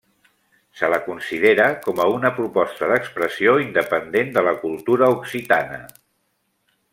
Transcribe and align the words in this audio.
Se 0.79 0.87
la 0.93 0.97
considera 1.09 1.67
com 1.83 2.01
a 2.05 2.07
una 2.13 2.31
proposta 2.39 2.89
d'expressió 2.93 3.53
independent 3.67 4.33
de 4.39 4.45
la 4.49 4.55
cultura 4.65 5.13
occitana. 5.19 5.79